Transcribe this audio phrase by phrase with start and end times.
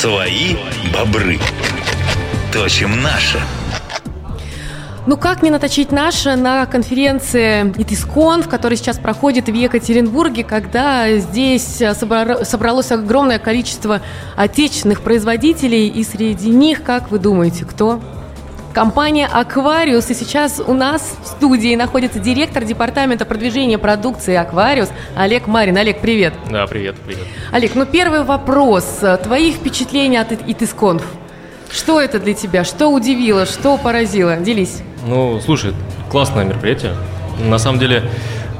[0.00, 0.54] Свои
[0.94, 1.40] бобры.
[2.52, 3.40] Точим наше.
[5.08, 11.82] Ну как не наточить наше на конференции ИТИСКОН, которая сейчас проходит в Екатеринбурге, когда здесь
[11.94, 14.00] собралось огромное количество
[14.36, 18.00] отечественных производителей, и среди них, как вы думаете, кто?
[18.78, 20.08] Компания «Аквариус».
[20.08, 25.76] И сейчас у нас в студии находится директор департамента продвижения продукции «Аквариус» Олег Марин.
[25.76, 26.32] Олег, привет.
[26.48, 27.24] Да, привет, привет.
[27.50, 29.00] Олег, ну первый вопрос.
[29.24, 31.02] Твои впечатления от ИТИСКОНФ?
[31.72, 32.62] Что это для тебя?
[32.62, 33.46] Что удивило?
[33.46, 34.36] Что поразило?
[34.36, 34.82] Делись.
[35.04, 35.74] Ну, слушай,
[36.08, 36.94] классное мероприятие.
[37.40, 38.04] На самом деле,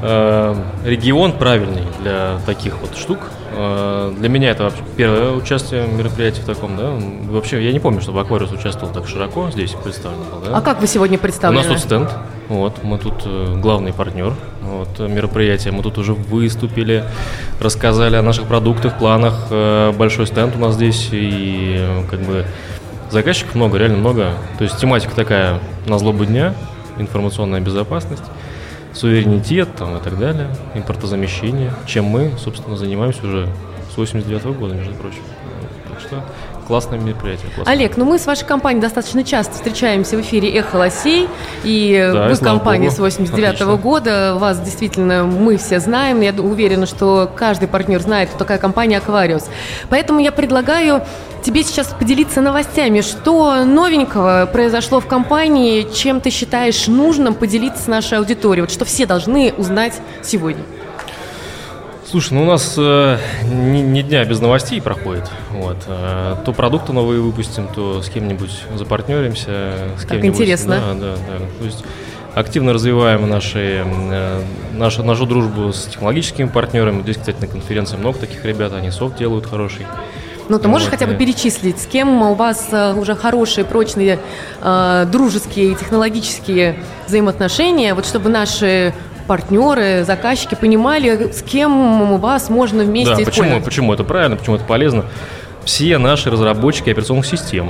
[0.01, 3.19] э, регион правильный для таких вот штук.
[3.51, 6.91] Э, для меня это вообще первое участие в мероприятии в таком, да.
[7.29, 10.57] Вообще, я не помню, чтобы Аквариус участвовал так широко здесь представлен был, да.
[10.57, 11.65] А как вы сегодня представлены?
[11.65, 12.09] У нас тут стенд,
[12.47, 15.71] вот, мы тут э, главный партнер вот, мероприятия.
[15.71, 17.03] Мы тут уже выступили,
[17.59, 19.47] рассказали о наших продуктах, планах.
[19.49, 22.45] Э, большой стенд у нас здесь, и как бы
[23.09, 24.33] Заказчиков много, реально много.
[24.57, 26.53] То есть тематика такая на злобу дня,
[26.99, 28.23] информационная безопасность,
[28.93, 33.49] суверенитет там, и так далее, импортозамещение, чем мы, собственно, занимаемся уже
[33.93, 35.21] с 89 -го года, между прочим.
[35.89, 36.23] Так что
[36.69, 37.49] классное мероприятие.
[37.55, 37.73] Классное.
[37.73, 41.27] Олег, ну мы с вашей компанией достаточно часто встречаемся в эфире «Эхо Лосей»,
[41.63, 46.85] и да, вы компания с 89 -го года, вас действительно мы все знаем, я уверена,
[46.85, 49.49] что каждый партнер знает, кто такая компания «Аквариус».
[49.89, 51.01] Поэтому я предлагаю
[51.43, 57.87] тебе сейчас поделиться новостями, что новенького произошло в компании, чем ты считаешь нужным поделиться с
[57.87, 60.63] нашей аудиторией, вот что все должны узнать сегодня.
[62.09, 65.29] Слушай, ну у нас э, ни, ни дня без новостей проходит.
[65.51, 65.77] Вот.
[65.85, 69.89] Э, то продукты новые выпустим, то с кем-нибудь запартнеримся.
[69.95, 70.79] С как интересно.
[70.79, 71.45] Да, да, да.
[71.59, 71.83] То есть
[72.33, 74.41] активно развиваем наши, э,
[74.73, 77.03] нашу, нашу дружбу с технологическими партнерами.
[77.03, 79.85] Здесь, кстати, на конференции много таких ребят, они софт делают хороший.
[80.49, 84.19] Ну, ты можешь вот, хотя бы перечислить, с кем у вас э, уже хорошие, прочные,
[84.63, 88.95] э, дружеские, технологические взаимоотношения, вот чтобы наши
[89.29, 94.65] партнеры, заказчики понимали, с кем вас можно вместе да, почему, почему это правильно, почему это
[94.65, 95.05] полезно.
[95.63, 97.69] Все наши разработчики операционных систем,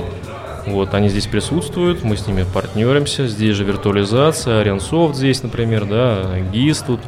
[0.64, 6.38] вот, они здесь присутствуют, мы с ними партнеримся, здесь же виртуализация, Аренсофт здесь, например, да,
[6.50, 7.00] ГИС тут.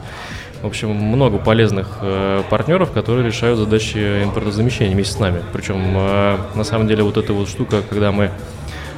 [0.60, 5.42] В общем, много полезных э, партнеров, которые решают задачи импортозамещения вместе с нами.
[5.52, 8.30] Причем, э, на самом деле, вот эта вот штука, когда мы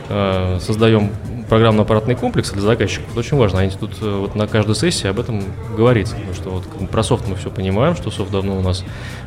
[0.08, 1.10] э, создаем
[1.48, 3.60] программно-аппаратный комплекс для заказчиков, это очень важно.
[3.60, 5.42] Они тут э, вот на каждой сессии об этом
[5.76, 6.14] говорится.
[6.16, 8.84] Потому что вот про софт мы все понимаем, что софт давно у нас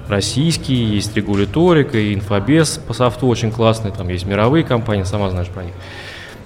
[0.07, 5.49] российский, есть регуляторика, и инфобез по софту очень классный, там есть мировые компании, сама знаешь
[5.49, 5.73] про них.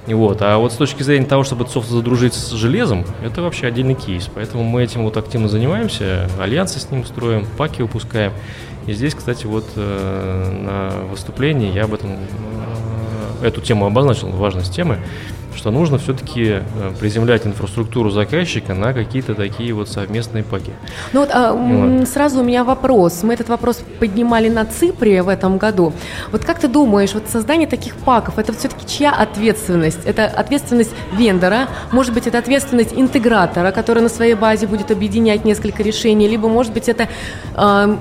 [0.07, 0.41] Вот.
[0.41, 3.93] А вот с точки зрения того, чтобы этот софт задружить с железом, это вообще отдельный
[3.93, 4.29] кейс.
[4.33, 8.33] Поэтому мы этим вот активно занимаемся, альянсы с ним строим, паки выпускаем.
[8.87, 12.15] И здесь, кстати, вот э, на выступлении я об этом э,
[13.41, 14.99] эту тему обозначил, важность темы
[15.55, 16.61] что нужно все-таки э,
[16.99, 20.71] приземлять инфраструктуру заказчика на какие-то такие вот совместные паки.
[21.13, 23.23] Ну вот, а, вот сразу у меня вопрос.
[23.23, 25.93] Мы этот вопрос поднимали на Ципре в этом году.
[26.31, 29.99] Вот как ты думаешь, вот создание таких паков, это все-таки чья ответственность?
[30.05, 35.83] Это ответственность вендора, может быть, это ответственность интегратора, который на своей базе будет объединять несколько
[35.83, 37.07] решений, либо, может быть, это
[37.55, 37.97] э,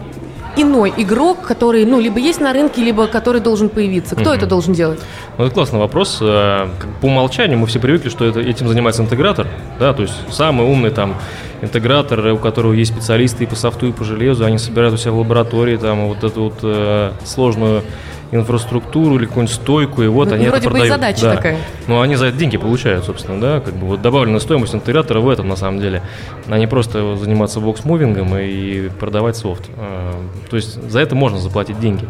[0.56, 4.16] иной игрок, который, ну, либо есть на рынке, либо который должен появиться?
[4.16, 5.00] Кто mm это должен делать?
[5.38, 6.18] Ну, это классный вопрос.
[6.20, 6.68] Э,
[7.00, 9.46] по умолчанию мы все привыкли, что это, этим занимается интегратор,
[9.78, 11.16] да, то есть самый умный там
[11.62, 15.12] интегратор, у которого есть специалисты и по софту, и по железу, они собирают у себя
[15.12, 17.82] в лаборатории там вот эту вот э, сложную
[18.32, 20.88] инфраструктуру или какую-нибудь стойку, и вот ну, они вроде это продают.
[20.88, 21.36] Бы и задача да.
[21.36, 21.58] такая.
[21.86, 25.28] Но они за это деньги получают, собственно, да, как бы вот добавленная стоимость интегратора в
[25.28, 26.02] этом на самом деле,
[26.48, 29.68] а не просто заниматься box-moving ом и продавать софт.
[29.76, 30.14] А,
[30.48, 32.06] то есть за это можно заплатить деньги.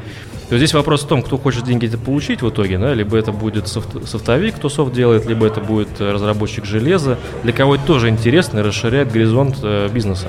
[0.50, 3.16] То есть здесь вопрос в том, кто хочет деньги это получить в итоге, да, либо
[3.16, 7.84] это будет софт, софтовик, кто софт делает, либо это будет разработчик железа, для кого это
[7.86, 10.26] тоже интересно и расширяет горизонт э, бизнеса.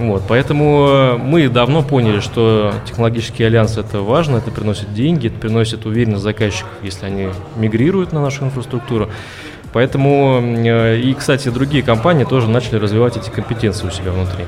[0.00, 5.38] Вот, поэтому э, мы давно поняли, что технологический альянс это важно, это приносит деньги, это
[5.38, 9.10] приносит уверенность заказчиков, если они мигрируют на нашу инфраструктуру.
[9.74, 14.46] Поэтому э, и, кстати, другие компании тоже начали развивать эти компетенции у себя внутри.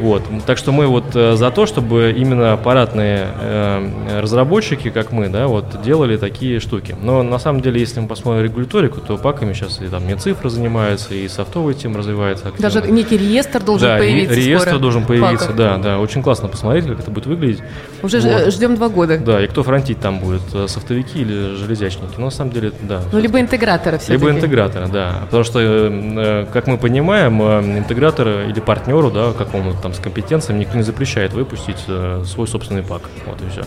[0.00, 0.22] Вот.
[0.46, 5.46] Так что мы вот э, за то, чтобы именно аппаратные э, разработчики, как мы, да,
[5.46, 6.96] вот делали такие штуки.
[7.00, 10.50] Но на самом деле, если мы посмотрим регуляторику, то паками сейчас и там не цифры
[10.50, 12.48] занимаются, и софтовая тем развивается.
[12.48, 12.70] Активно.
[12.70, 14.34] Даже некий реестр должен да, появиться.
[14.34, 15.98] Реестр скоро должен появиться, да, да.
[15.98, 17.62] Очень классно посмотреть, как это будет выглядеть.
[18.02, 18.52] Уже Вот.
[18.52, 19.18] ждем два года.
[19.18, 22.14] Да, и кто фронтить там будет, э, софтовики или железячники?
[22.18, 23.02] Ну, на самом деле, да.
[23.12, 25.22] Ну, либо интеграторы все Либо интеграторы, да.
[25.24, 30.60] Потому что, э, как мы понимаем, э, интегратору или партнеру, да, какому-то там с компетенциями,
[30.60, 33.02] никто не запрещает выпустить э, свой собственный пак.
[33.24, 33.62] Вот и все.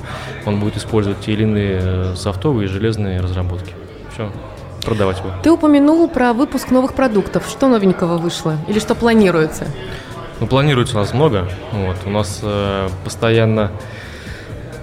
[0.45, 3.73] Он будет использовать те или иные э, софтовые и железные разработки.
[4.13, 4.29] Все,
[4.83, 5.31] продавать его.
[5.41, 7.47] Ты упомянул про выпуск новых продуктов.
[7.47, 8.57] Что новенького вышло?
[8.67, 9.67] Или что планируется?
[10.41, 11.47] Ну, планируется у нас много.
[11.71, 13.71] Вот, у нас э, постоянно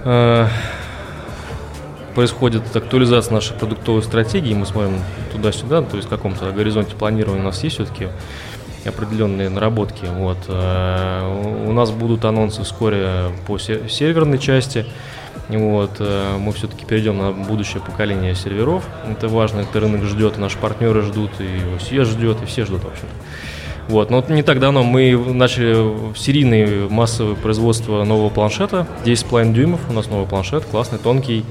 [0.04, 0.46] э,
[2.14, 4.54] происходит актуализация нашей продуктовой стратегии.
[4.54, 5.00] Мы смотрим
[5.32, 8.08] туда-сюда, то есть в каком-то горизонте планирования у нас есть все-таки
[8.88, 10.04] определенные наработки.
[10.18, 10.38] Вот.
[10.48, 14.86] э, У нас будут анонсы вскоре по се- серверной части.
[15.48, 15.96] Вот.
[16.00, 18.84] э, Мы все-таки перейдем на будущее поколение серверов.
[19.10, 22.88] Это важно, это рынок ждет, наши партнеры ждут, и все ждет, и все ждут, в
[22.88, 23.14] общем-то.
[23.88, 25.76] Вот, но вот не так давно мы начали
[26.16, 31.44] серийное массовое производство нового планшета, 10,5 дюймов, у нас новый планшет, классный, тонкий,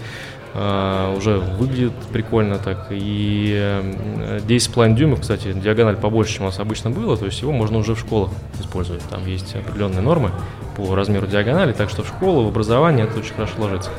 [0.55, 6.91] уже выглядит прикольно так, и э, 10,5 дюймов, кстати, диагональ побольше, чем у нас обычно
[6.91, 10.31] было, то есть его можно уже в школах использовать, там есть определенные нормы
[10.77, 13.89] по размеру диагонали, так что в школу, в образование это очень хорошо ложится.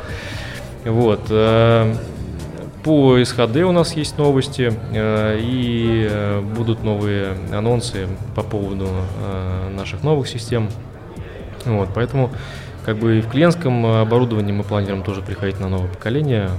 [0.85, 1.20] Вот.
[1.31, 1.94] э,
[2.85, 9.70] По СХД у нас есть новости э, и э, будут новые анонсы по поводу э,
[9.76, 10.69] наших новых систем.
[11.64, 12.31] Вот, поэтому
[12.87, 16.50] как бы и в клиентском оборудовании мы планируем тоже приходить на новое поколение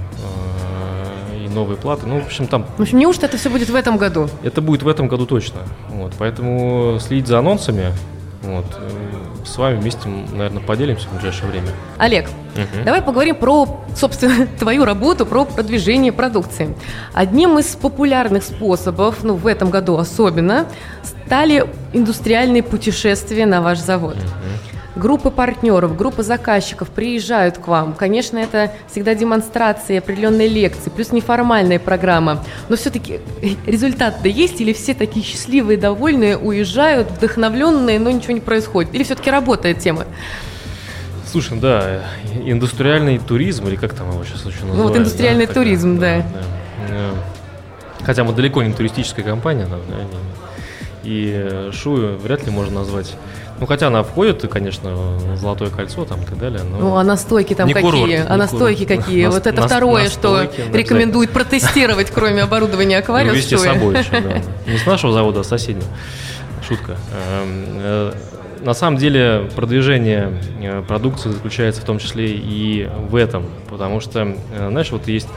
[1.32, 2.06] э, и новые платы.
[2.06, 4.28] Ну, в общем, там В общем, неужто это все будет в этом году?
[4.44, 5.60] это будет в этом году точно.
[5.88, 7.92] Вот, поэтому следить за анонсами.
[8.42, 8.88] Вот, э,
[9.46, 11.68] с вами вместе, наверное, поделимся в ближайшее время.
[11.96, 12.84] Олег, Мгм.
[12.84, 16.76] давай поговорим про, собственно, твою работу, про продвижение продукции.
[17.14, 20.66] Одним из популярных способов, ну, в этом году особенно,
[21.02, 21.64] стали
[21.94, 24.16] индустриальные путешествия на ваш завод.
[24.96, 27.92] Группы партнеров, группы заказчиков приезжают к вам.
[27.92, 32.44] Конечно, это всегда демонстрации, определенные лекции, плюс неформальная программа.
[32.68, 33.20] Но все-таки
[33.66, 34.60] результат-то есть?
[34.60, 38.94] Или все такие счастливые, довольные, уезжают, вдохновленные, но ничего не происходит?
[38.94, 40.04] Или все-таки работает тема?
[41.30, 42.02] Слушай, ну да, э,
[42.46, 44.76] индустриальный туризм, или как там его сейчас еще называют?
[44.78, 46.22] Ну, вот индустриальный такая, туризм, да.
[46.88, 47.12] Э,
[48.02, 49.96] Хотя мы далеко не туристическая компания, да, да,
[51.04, 53.14] и- Шую вряд ли можно назвать.
[53.60, 56.60] Ну, хотя она входит, конечно, в Золотое кольцо там и так далее.
[56.62, 56.78] Но...
[56.78, 57.90] Ну, а настойки там Не какие?
[57.90, 59.04] курорт, а настойки курорт.
[59.04, 59.24] какие?
[59.26, 63.32] Нас- вот это нас- второе, что настойки, да, рекомендует протестировать, кроме оборудования аквариума.
[63.32, 64.42] увезти с что собой еще, да.
[64.72, 65.86] Не с нашего завода, а с соседнего.
[66.66, 66.92] Шутка.
[67.32, 68.12] Эм, э,
[68.64, 74.20] На самом деле продвижение э, продукции заключается в том числе и в этом, потому что,
[74.56, 75.28] э, знаешь, вот есть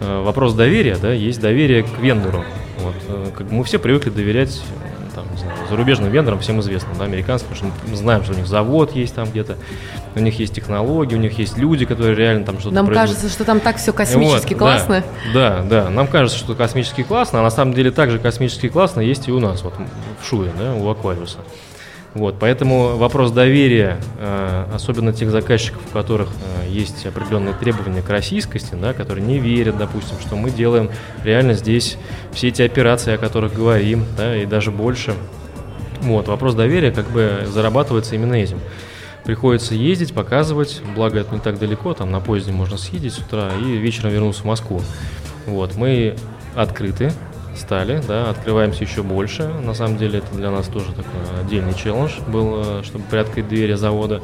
[0.00, 2.44] вопрос доверия, да, есть доверие к вендору.
[2.80, 2.94] Вот,
[3.36, 4.60] как мы все привыкли доверять
[5.14, 8.36] там, не знаю, зарубежным вендорам, всем известным, да, американским, потому что мы знаем, что у
[8.36, 9.56] них завод есть там где-то,
[10.14, 13.14] у них есть технологии, у них есть люди, которые реально там что-то Нам производят.
[13.14, 15.04] кажется, что там так все космически Вот, классно.
[15.32, 15.90] Да, да, да.
[15.90, 19.40] Нам кажется, что космически классно, а на самом деле также космически классно есть и у
[19.40, 19.74] нас, вот
[20.20, 21.38] в Шуе, да, у Аквариуса.
[22.14, 26.28] Вот, поэтому вопрос доверия, э, особенно тех заказчиков, у которых
[26.62, 30.90] э, есть определенные требования к российскости, да, которые не верят, допустим, что мы делаем
[31.24, 31.98] реально здесь
[32.32, 35.14] все эти операции, о которых говорим, да, и даже больше.
[36.02, 38.60] Вот, вопрос доверия как бы зарабатывается именно этим.
[39.24, 43.50] Приходится ездить, показывать, благо это не так далеко, там на поезде можно съездить с утра
[43.60, 44.82] и вечером вернуться в Москву.
[45.46, 46.14] Вот, мы
[46.54, 47.10] открыты,
[47.56, 49.44] стали, да, открываемся еще больше.
[49.48, 53.74] На самом деле это для нас тоже такой отдельный челлендж был, э, чтобы приоткрыть двери
[53.74, 54.20] завода.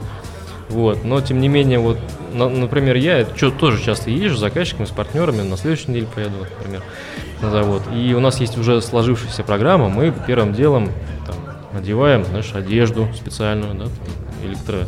[0.69, 1.99] Вот, но тем не менее, вот,
[2.33, 6.35] на- например, я чё- тоже часто езжу с заказчиками, с партнерами, на следующей неделе поеду,
[6.59, 6.83] например,
[7.43, 7.83] на завод.
[7.93, 10.91] И у нас есть уже сложившаяся программа, мы первым делом
[11.27, 11.35] там,
[11.73, 14.79] надеваем, знаешь, одежду специальную, да, там, электро,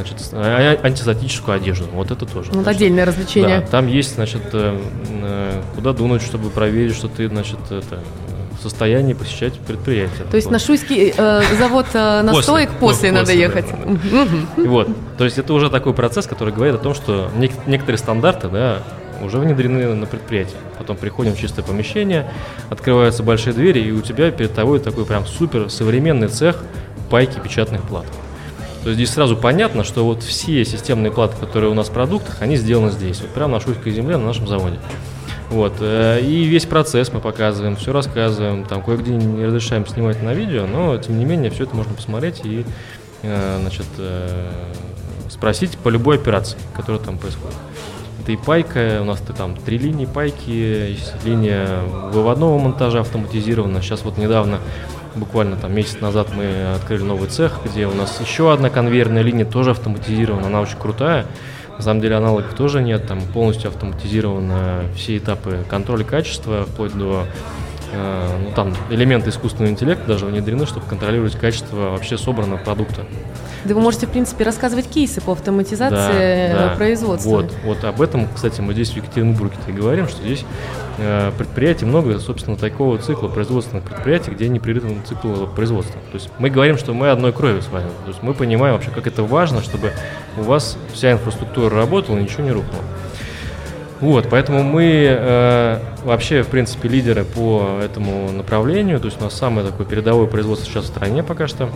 [0.00, 2.50] значит, а- а- антистатическую одежду, вот это тоже.
[2.52, 3.60] Вот значит, отдельное развлечение.
[3.60, 4.78] да, там есть, значит, э,
[5.22, 8.00] э, куда дунуть, чтобы проверить, что ты, значит, это,
[8.58, 10.26] в состоянии посещать предприятие.
[10.30, 10.52] То есть Вот.
[10.52, 13.66] на Шуйский э, завод э, настоек после, После, надо после, ехать.
[14.12, 14.26] да,
[14.56, 14.62] да.
[14.68, 18.48] Вот, то есть это уже такой процесс, который говорит о том, что нек- некоторые стандарты,
[18.48, 18.78] да,
[19.22, 20.56] уже внедрены на предприятие.
[20.78, 22.30] Потом приходим в чистое помещение,
[22.70, 26.62] открываются большие двери, и у тебя перед тобой такой прям супер современный цех
[27.10, 28.06] пайки печатных плат.
[28.82, 32.40] То есть здесь сразу понятно, что вот все системные платы, которые у нас в продуктах,
[32.40, 34.78] они сделаны здесь, вот прямо на Шуйской земле, на нашем заводе.
[35.50, 40.32] Вот, э, и весь процесс мы показываем, все рассказываем, там кое-где не разрешаем снимать на
[40.32, 42.64] видео, но тем не менее все это можно посмотреть и,
[43.22, 44.50] э, значит, э,
[45.28, 47.56] спросить по любой операции, которая там происходит.
[48.22, 51.80] Это и пайка, у нас там три линии пайки, линия
[52.12, 53.82] выводного монтажа автоматизирована.
[53.82, 54.60] Сейчас вот недавно,
[55.20, 59.44] буквально там месяц назад мы открыли новый цех, где у нас еще одна конвейерная линия
[59.44, 61.26] тоже автоматизирована, она очень крутая.
[61.76, 67.24] На самом деле аналогов тоже нет, там полностью автоматизированы все этапы контроля качества, вплоть до
[67.92, 73.04] ну, там элементы искусственного интеллекта даже внедрены, чтобы контролировать качество вообще собранного продукта.
[73.64, 76.76] Да вы можете, в принципе, рассказывать кейсы по автоматизации да, да.
[76.76, 77.28] производства.
[77.28, 80.44] Вот, вот об этом, кстати, мы здесь в Екатеринбурге и говорим, что здесь
[80.98, 86.00] э, предприятий много, собственно, такого цикла производственных предприятий, где непрерывный цикл производства.
[86.10, 87.88] То есть мы говорим, что мы одной крови с вами.
[88.04, 89.92] То есть мы понимаем вообще, как это важно, чтобы
[90.38, 92.82] у вас вся инфраструктура работала, ничего не рухнуло.
[94.00, 98.98] Вот, поэтому мы э, вообще, в принципе, лидеры по этому направлению.
[98.98, 101.68] То есть у нас самое такое передовое производство сейчас в стране пока что.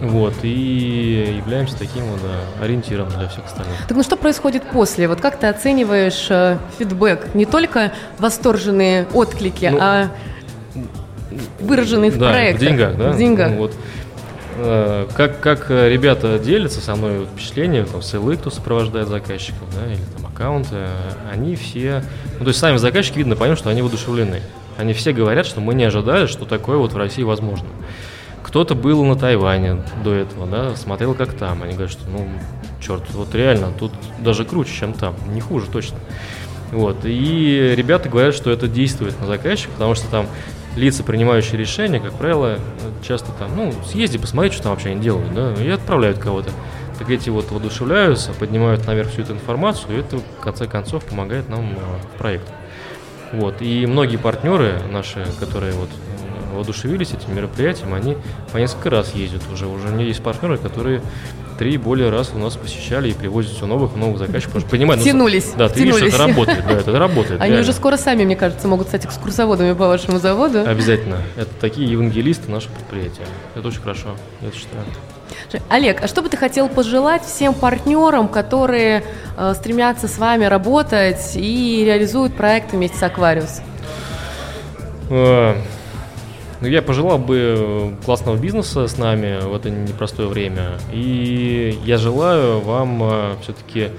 [0.00, 3.74] Вот, и являемся таким вот да, ориентиром для всех остальных.
[3.86, 5.06] Так ну что происходит после?
[5.06, 7.34] Вот как ты оцениваешь э, фидбэк?
[7.34, 10.08] Не только восторженные отклики, ну, а
[11.60, 12.60] выраженные в да, проектах.
[12.60, 13.12] в деньгах, да?
[13.12, 13.50] В деньгах.
[13.50, 13.74] Ну, вот.
[14.56, 20.00] Э, как, как ребята делятся со мной впечатлениями, там, ссылы, кто сопровождает заказчиков, да, или
[20.16, 20.76] там аккаунты,
[21.32, 22.04] они все,
[22.38, 24.42] ну, то есть сами заказчики, видно, понятно, что они воодушевлены.
[24.76, 27.66] Они все говорят, что мы не ожидали, что такое вот в России возможно.
[28.42, 31.62] Кто-то был на Тайване до этого, да, смотрел, как там.
[31.62, 32.28] Они говорят, что, ну,
[32.80, 35.98] черт, вот реально, тут даже круче, чем там, не хуже точно.
[36.70, 36.98] Вот.
[37.04, 40.26] И ребята говорят, что это действует на заказчика, потому что там
[40.76, 42.58] лица, принимающие решения, как правило,
[43.06, 46.50] часто там, ну, съезди, посмотри, что там вообще они делают, да, и отправляют кого-то.
[46.98, 51.48] Так эти вот воодушевляются, поднимают наверх всю эту информацию, и это, в конце концов, помогает
[51.48, 51.76] нам э,
[52.14, 52.52] в проекте.
[53.32, 53.60] Вот.
[53.60, 58.16] И многие партнеры наши, которые вот э, воодушевились этим мероприятием, они
[58.52, 59.66] по несколько раз ездят уже.
[59.66, 61.02] Уже у меня есть партнеры, которые
[61.58, 65.04] три более раз у нас посещали и привозят все новых новых заказчиков, потому что понимают...
[65.04, 65.52] Ну, тянулись.
[65.56, 65.96] Да, ты тянулись.
[65.96, 67.40] видишь, это работает, да, это работает.
[67.40, 67.62] Они реально.
[67.62, 70.66] уже скоро сами, мне кажется, могут стать экскурсоводами по вашему заводу.
[70.66, 71.18] Обязательно.
[71.36, 73.26] Это такие евангелисты нашего предприятия.
[73.54, 74.08] Это очень хорошо,
[74.40, 74.84] я считаю.
[75.68, 79.04] Олег, а что бы ты хотел пожелать всем партнерам, которые
[79.36, 83.60] э, стремятся с вами работать и реализуют проекты вместе с Аквариус?
[86.64, 90.78] Э, ну, я пожелал бы классного бизнеса с нами в это непростое время.
[90.92, 93.90] И я желаю вам э, все-таки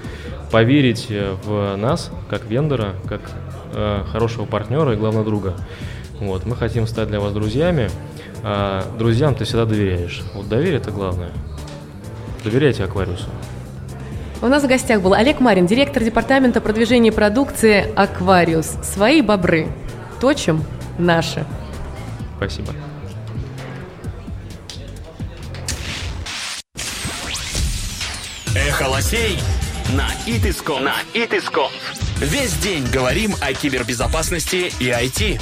[0.50, 1.08] поверить
[1.44, 3.20] в нас, как вендора, как
[3.74, 5.54] э, хорошего партнера и, главного друга.
[6.20, 6.46] Вот.
[6.46, 7.88] Мы хотим стать для вас друзьями.
[8.42, 10.22] А друзьям ты всегда доверяешь.
[10.34, 11.30] Вот доверие– это главное.
[12.44, 13.28] Доверяйте Аквариусу.
[14.42, 18.76] У нас в гостях был Олег Марин, директор департамента продвижения продукции «Аквариус».
[18.82, 19.68] Свои бобры.
[20.20, 20.62] Точим
[20.98, 21.44] наши.
[22.36, 22.74] Спасибо.
[28.54, 29.38] Эхо лосей
[29.94, 30.84] на Итиском.
[30.84, 31.70] На Итиском.
[32.18, 35.40] Весь день говорим о кибербезопасности и IT.